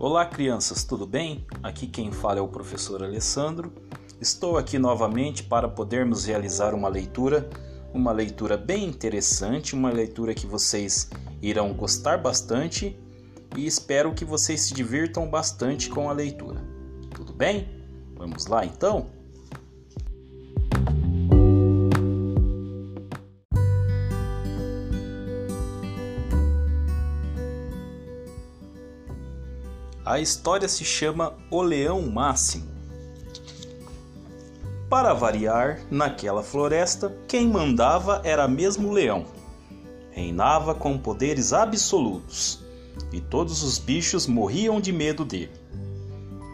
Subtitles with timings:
[0.00, 1.44] Olá, crianças, tudo bem?
[1.60, 3.72] Aqui quem fala é o professor Alessandro.
[4.20, 7.50] Estou aqui novamente para podermos realizar uma leitura,
[7.92, 11.10] uma leitura bem interessante, uma leitura que vocês
[11.42, 12.96] irão gostar bastante
[13.56, 16.62] e espero que vocês se divirtam bastante com a leitura.
[17.12, 17.68] Tudo bem?
[18.14, 19.10] Vamos lá então?
[30.08, 32.66] A história se chama O Leão Máximo.
[34.88, 39.26] Para variar, naquela floresta, quem mandava era mesmo o leão.
[40.10, 42.64] Reinava com poderes absolutos,
[43.12, 45.52] e todos os bichos morriam de medo dele.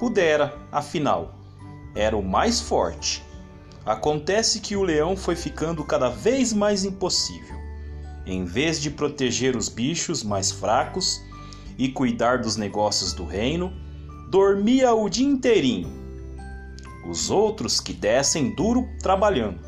[0.01, 1.37] Pudera, afinal,
[1.95, 3.23] era o mais forte.
[3.87, 7.55] Acontece que o leão foi ficando cada vez mais impossível.
[8.27, 11.23] Em vez de proteger os bichos mais fracos,
[11.79, 13.73] e cuidar dos negócios do reino,
[14.31, 15.93] dormia o dia inteirinho.
[17.09, 19.61] Os outros que descem duro trabalhando.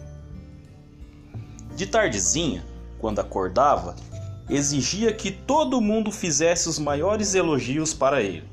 [1.76, 2.64] De tardezinha,
[2.98, 3.94] quando acordava,
[4.48, 8.44] exigia que todo mundo fizesse os maiores elogios para ele.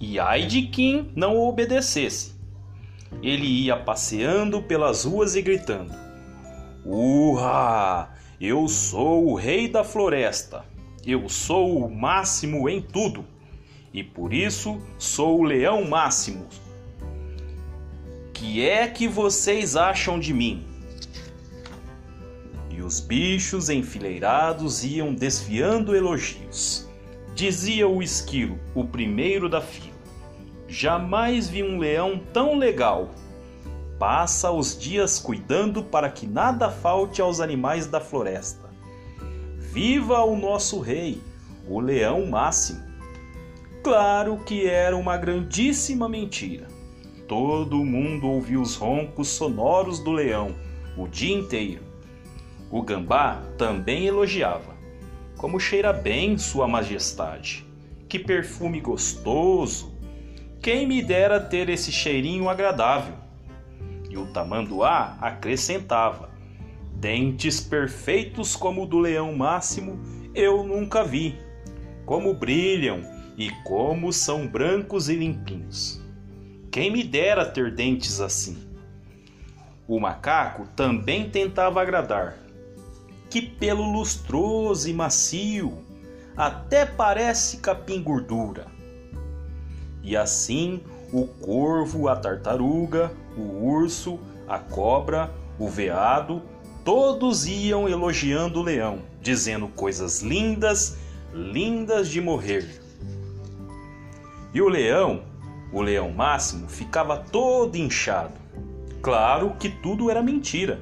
[0.00, 2.32] E ai de quem não obedecesse.
[3.22, 5.92] Ele ia passeando pelas ruas e gritando:
[6.84, 8.14] Urra!
[8.40, 10.64] Eu sou o rei da floresta!
[11.10, 13.24] Eu sou o máximo em tudo,
[13.94, 16.46] e por isso sou o leão máximo.
[18.34, 20.66] Que é que vocês acham de mim?
[22.70, 26.86] E os bichos enfileirados iam desfiando elogios.
[27.34, 29.96] Dizia o esquilo, o primeiro da fila:
[30.68, 33.08] Jamais vi um leão tão legal.
[33.98, 38.67] Passa os dias cuidando para que nada falte aos animais da floresta.
[39.70, 41.20] Viva o nosso rei,
[41.68, 42.82] o leão máximo!
[43.84, 46.66] Claro que era uma grandíssima mentira.
[47.28, 50.54] Todo mundo ouvia os roncos sonoros do leão
[50.96, 51.82] o dia inteiro.
[52.70, 54.74] O gambá também elogiava.
[55.36, 57.66] Como cheira bem, Sua Majestade!
[58.08, 59.92] Que perfume gostoso!
[60.62, 63.14] Quem me dera ter esse cheirinho agradável!
[64.08, 66.30] E o tamanduá acrescentava:
[66.98, 70.00] Dentes perfeitos como o do leão máximo
[70.34, 71.38] eu nunca vi.
[72.04, 73.02] Como brilham
[73.36, 76.02] e como são brancos e limpinhos.
[76.72, 78.58] Quem me dera ter dentes assim.
[79.86, 82.36] O macaco também tentava agradar.
[83.30, 85.78] Que pelo lustroso e macio,
[86.36, 88.66] até parece capim gordura.
[90.02, 90.82] E assim
[91.12, 96.42] o corvo, a tartaruga, o urso, a cobra, o veado
[96.88, 100.96] Todos iam elogiando o leão, dizendo coisas lindas,
[101.34, 102.80] lindas de morrer.
[104.54, 105.22] E o leão,
[105.70, 108.32] o leão máximo, ficava todo inchado.
[109.02, 110.80] Claro que tudo era mentira,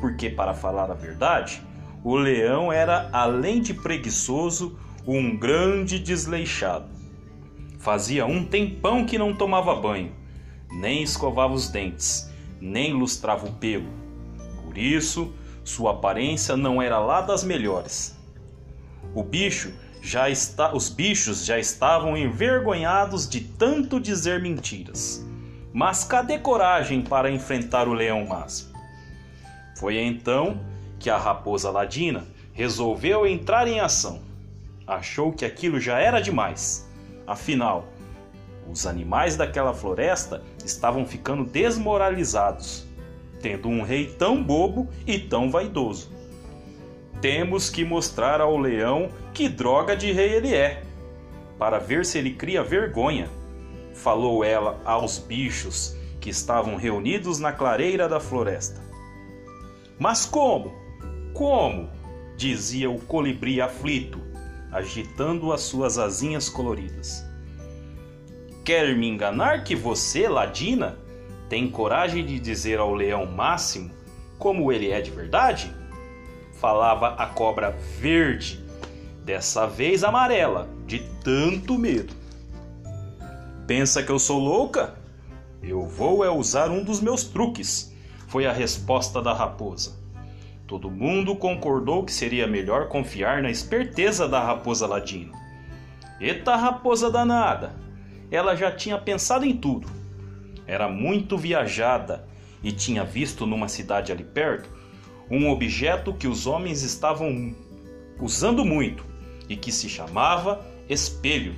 [0.00, 1.62] porque, para falar a verdade,
[2.02, 6.88] o leão era, além de preguiçoso, um grande desleixado.
[7.78, 10.12] Fazia um tempão que não tomava banho,
[10.70, 13.90] nem escovava os dentes, nem lustrava o pelo.
[14.64, 15.30] Por isso,
[15.64, 18.16] sua aparência não era lá das melhores.
[19.14, 25.24] O bicho já está, os bichos já estavam envergonhados de tanto dizer mentiras.
[25.72, 28.72] Mas cadê coragem para enfrentar o leão máximo?
[29.78, 30.60] Foi então
[30.98, 34.20] que a raposa ladina resolveu entrar em ação.
[34.86, 36.88] Achou que aquilo já era demais.
[37.26, 37.88] Afinal,
[38.70, 42.86] os animais daquela floresta estavam ficando desmoralizados
[43.42, 46.10] tendo um rei tão bobo e tão vaidoso.
[47.20, 50.82] Temos que mostrar ao leão que droga de rei ele é,
[51.58, 53.28] para ver se ele cria vergonha,
[53.92, 58.80] falou ela aos bichos que estavam reunidos na clareira da floresta.
[59.98, 60.72] Mas como?
[61.34, 61.90] Como?
[62.36, 64.20] dizia o colibri aflito,
[64.72, 67.24] agitando as suas asinhas coloridas.
[68.64, 70.98] Quer me enganar que você, Ladina,
[71.52, 73.90] tem coragem de dizer ao leão Máximo
[74.38, 75.70] como ele é de verdade?
[76.54, 78.64] Falava a cobra verde,
[79.22, 82.14] dessa vez amarela, de tanto medo.
[83.66, 84.94] Pensa que eu sou louca?
[85.62, 87.94] Eu vou é usar um dos meus truques,
[88.28, 90.00] foi a resposta da raposa.
[90.66, 95.32] Todo mundo concordou que seria melhor confiar na esperteza da raposa ladina.
[96.18, 97.76] Eita raposa danada!
[98.30, 100.00] Ela já tinha pensado em tudo
[100.72, 102.26] era muito viajada
[102.62, 104.70] e tinha visto numa cidade ali perto
[105.30, 107.54] um objeto que os homens estavam
[108.18, 109.04] usando muito
[109.50, 111.54] e que se chamava espelho.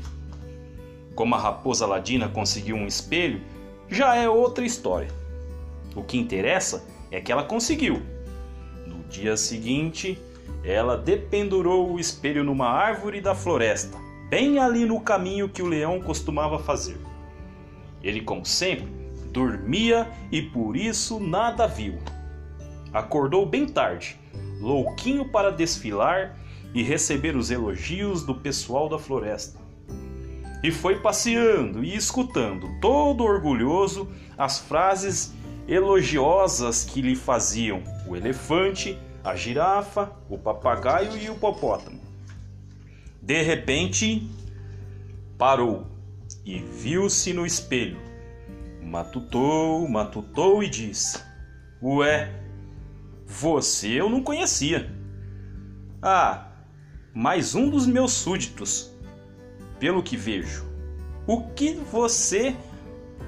[1.15, 3.41] Como a raposa ladina conseguiu um espelho,
[3.89, 5.11] já é outra história.
[5.95, 8.03] O que interessa é que ela conseguiu.
[8.85, 10.19] No dia seguinte,
[10.65, 13.97] ela dependurou o espelho numa árvore da floresta,
[14.29, 16.99] bem ali no caminho que o leão costumava fazer.
[18.03, 19.04] Ele, como sempre,
[19.35, 21.99] dormia e por isso nada viu.
[22.93, 24.17] Acordou bem tarde,
[24.61, 26.39] louquinho para desfilar
[26.73, 29.59] e receber os elogios do pessoal da floresta.
[30.63, 34.09] E foi passeando e escutando, todo orgulhoso,
[34.39, 35.35] as frases
[35.67, 42.01] elogiosas que lhe faziam o elefante, a girafa, o papagaio e o hipopótamo.
[43.21, 44.31] De repente,
[45.37, 45.87] parou
[46.45, 48.04] e viu-se no espelho.
[48.85, 51.19] Matutou, matutou e disse:
[51.83, 52.31] Ué,
[53.27, 54.93] você eu não conhecia.
[56.03, 56.53] Ah,
[57.15, 58.93] mais um dos meus súditos.
[59.81, 60.67] Pelo que vejo,
[61.27, 62.55] o que você,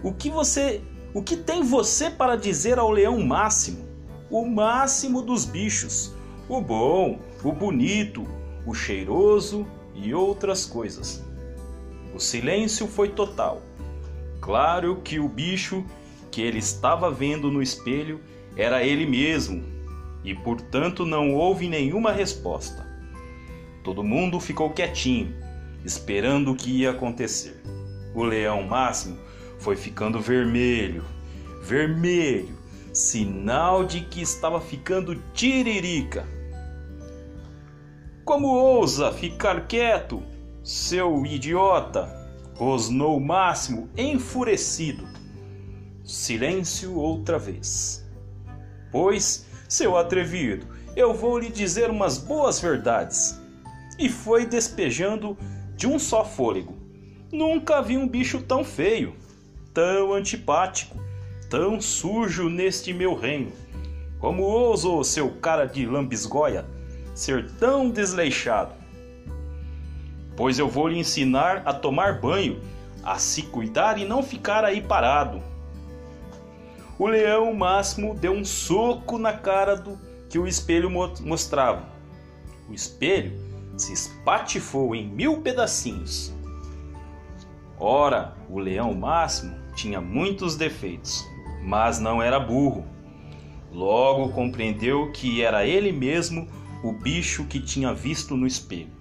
[0.02, 0.82] o que você,
[1.14, 3.84] o que tem você para dizer ao leão máximo,
[4.30, 6.14] o máximo dos bichos,
[6.48, 8.24] o bom, o bonito,
[8.66, 11.24] o cheiroso e outras coisas?
[12.14, 13.62] O silêncio foi total.
[14.46, 15.84] Claro que o bicho
[16.30, 18.20] que ele estava vendo no espelho
[18.56, 19.64] era ele mesmo,
[20.22, 22.86] e portanto não houve nenhuma resposta.
[23.82, 25.34] Todo mundo ficou quietinho,
[25.84, 27.60] esperando o que ia acontecer.
[28.14, 29.18] O leão máximo
[29.58, 31.04] foi ficando vermelho,
[31.60, 32.56] vermelho,
[32.92, 36.24] sinal de que estava ficando tiririca.
[38.24, 40.22] Como ousa ficar quieto,
[40.62, 42.15] seu idiota?
[42.56, 45.06] Rosnou máximo, enfurecido.
[46.04, 48.04] Silêncio outra vez.
[48.90, 53.38] Pois, seu atrevido, eu vou lhe dizer umas boas verdades
[53.98, 55.36] e foi despejando
[55.76, 56.74] de um só fôlego.
[57.30, 59.14] Nunca vi um bicho tão feio,
[59.74, 60.96] tão antipático,
[61.50, 63.52] tão sujo neste meu reino.
[64.18, 66.64] Como ousou seu cara de lambisgoia
[67.14, 68.85] ser tão desleixado?
[70.36, 72.60] Pois eu vou lhe ensinar a tomar banho,
[73.02, 75.42] a se cuidar e não ficar aí parado.
[76.98, 79.98] O leão máximo deu um soco na cara do
[80.28, 81.88] que o espelho mostrava.
[82.68, 83.38] O espelho
[83.76, 86.34] se espatifou em mil pedacinhos.
[87.78, 91.24] Ora, o leão máximo tinha muitos defeitos,
[91.62, 92.86] mas não era burro.
[93.70, 96.48] Logo compreendeu que era ele mesmo
[96.82, 98.95] o bicho que tinha visto no espelho.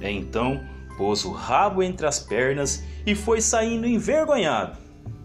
[0.00, 0.60] Então
[0.96, 4.78] pôs o rabo entre as pernas e foi saindo envergonhado.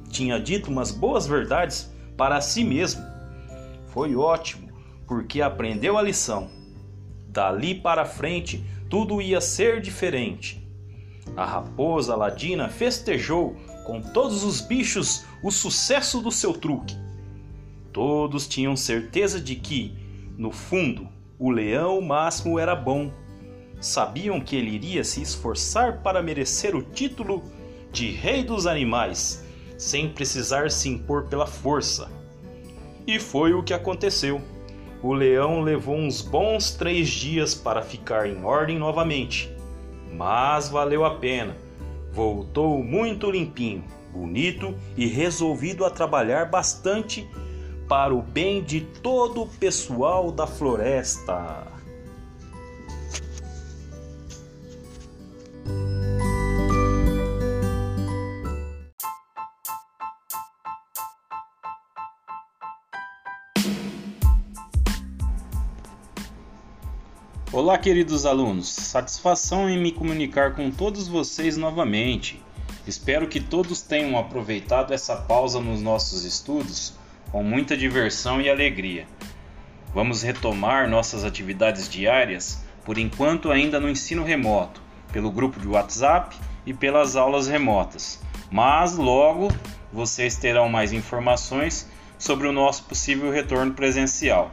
[0.10, 3.04] Tinha dito umas boas verdades para si mesmo.
[3.88, 4.70] Foi ótimo,
[5.08, 6.60] porque aprendeu a lição
[7.30, 10.68] Dali para frente, tudo ia ser diferente.
[11.38, 16.98] A raposa ladina festejou com todos os bichos o sucesso do seu truque.
[17.94, 19.94] Todos tinham certeza de que,
[20.40, 21.08] no fundo,
[21.38, 23.12] o leão máximo era bom.
[23.80, 27.44] Sabiam que ele iria se esforçar para merecer o título
[27.92, 29.44] de rei dos animais,
[29.78, 32.12] sem precisar se impor pela força.
[33.08, 34.42] E foi o que aconteceu
[35.02, 39.50] o leão levou uns bons três dias para ficar em ordem novamente,
[40.12, 41.56] mas valeu a pena.
[42.12, 47.30] Voltou muito limpinho, bonito e resolvido a trabalhar bastante
[47.88, 51.66] para o bem de todo o pessoal da floresta.
[67.70, 68.68] Olá, queridos alunos.
[68.68, 72.44] Satisfação em me comunicar com todos vocês novamente.
[72.88, 76.96] Espero que todos tenham aproveitado essa pausa nos nossos estudos
[77.32, 79.06] com muita diversão e alegria.
[79.94, 84.82] Vamos retomar nossas atividades diárias, por enquanto ainda no ensino remoto,
[85.14, 86.36] pelo grupo de WhatsApp
[86.66, 88.20] e pelas aulas remotas.
[88.50, 89.48] Mas logo
[89.94, 94.50] vocês terão mais informações sobre o nosso possível retorno presencial.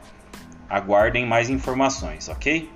[0.69, 2.76] Aguardem mais informações, ok?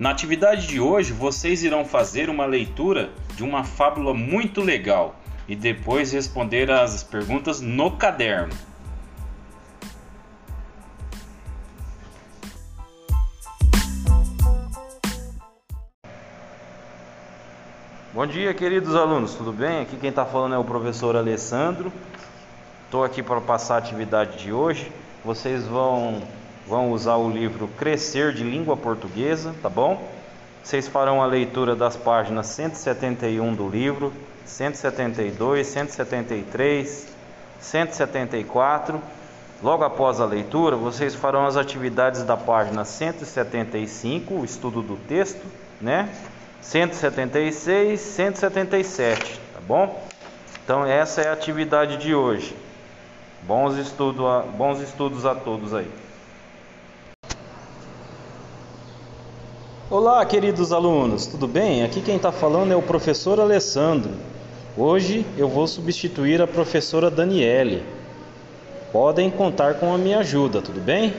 [0.00, 5.14] Na atividade de hoje, vocês irão fazer uma leitura de uma fábula muito legal
[5.46, 8.54] e depois responder as perguntas no caderno.
[18.14, 19.82] Bom dia, queridos alunos, tudo bem?
[19.82, 21.92] Aqui quem está falando é o professor Alessandro.
[22.86, 24.90] Estou aqui para passar a atividade de hoje.
[25.22, 26.22] Vocês vão
[26.70, 30.08] vão usar o livro Crescer de Língua Portuguesa, tá bom?
[30.62, 34.12] Vocês farão a leitura das páginas 171 do livro,
[34.44, 37.08] 172, 173,
[37.58, 39.02] 174.
[39.60, 45.44] Logo após a leitura, vocês farão as atividades da página 175, o estudo do texto,
[45.80, 46.08] né?
[46.60, 50.00] 176, 177, tá bom?
[50.64, 52.54] Então essa é a atividade de hoje.
[53.42, 55.90] Bons, estudo a, bons estudos a todos aí.
[59.90, 61.82] Olá, queridos alunos, tudo bem?
[61.82, 64.12] Aqui quem está falando é o professor Alessandro.
[64.76, 67.82] Hoje eu vou substituir a professora Daniele.
[68.92, 71.12] Podem contar com a minha ajuda, tudo bem?